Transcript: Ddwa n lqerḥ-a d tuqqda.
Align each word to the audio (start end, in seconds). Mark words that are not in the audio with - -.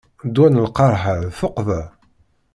Ddwa 0.27 0.47
n 0.49 0.63
lqerḥ-a 0.67 1.13
d 1.23 1.25
tuqqda. 1.37 1.81